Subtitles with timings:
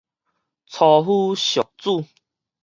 [0.65, 2.07] 粗夫俗子